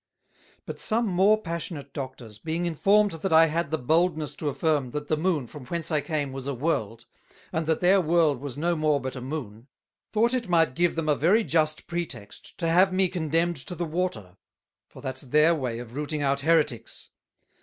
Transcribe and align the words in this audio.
But 0.65 0.79
some 0.79 1.05
more 1.05 1.39
passionate 1.39 1.93
Doctors, 1.93 2.39
being 2.39 2.65
informed 2.65 3.11
that 3.11 3.31
I 3.31 3.45
had 3.45 3.69
the 3.69 3.77
boldness 3.77 4.33
to 4.37 4.49
affirm, 4.49 4.89
That 4.89 5.09
the 5.09 5.15
Moon, 5.15 5.45
from 5.45 5.67
whence 5.67 5.91
I 5.91 6.01
came, 6.01 6.31
was 6.31 6.47
a 6.47 6.55
World; 6.55 7.05
and 7.53 7.67
that 7.67 7.81
their 7.81 8.01
World 8.01 8.41
was 8.41 8.57
no 8.57 8.75
more 8.75 8.99
but 8.99 9.15
a 9.15 9.21
Moon, 9.21 9.67
thought 10.11 10.33
it 10.33 10.49
might 10.49 10.73
give 10.73 10.95
them 10.95 11.07
a 11.07 11.13
very 11.15 11.43
just 11.43 11.85
pretext 11.85 12.57
to 12.57 12.67
have 12.67 12.91
me 12.91 13.09
condemned 13.09 13.57
to 13.57 13.75
the 13.75 13.85
Water, 13.85 14.37
for 14.89 15.03
that's 15.03 15.21
their 15.21 15.53
way 15.53 15.77
of 15.77 15.93
rooting 15.95 16.23
out 16.23 16.39
Hereticks. 16.39 17.09